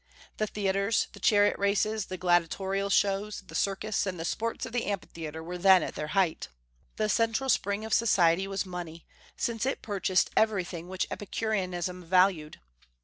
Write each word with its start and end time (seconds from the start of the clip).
The 0.37 0.47
theatres, 0.47 1.09
the 1.13 1.19
chariot 1.19 1.59
races, 1.59 2.07
the 2.07 2.17
gladiatorial 2.17 2.89
shows, 2.89 3.43
the 3.45 3.53
circus, 3.53 4.07
and 4.07 4.19
the 4.19 4.25
sports 4.25 4.65
of 4.65 4.71
the 4.73 4.87
amphitheatre 4.87 5.43
were 5.43 5.59
then 5.59 5.83
at 5.83 5.93
their 5.93 6.07
height. 6.17 6.47
The 6.95 7.07
central 7.07 7.51
spring 7.51 7.85
of 7.85 7.93
society 7.93 8.47
was 8.47 8.65
money, 8.65 9.05
since 9.37 9.63
it 9.63 9.83
purchased 9.83 10.31
everything 10.35 10.87
which 10.87 11.05
Epicureanism 11.11 12.03
valued. 12.03 12.59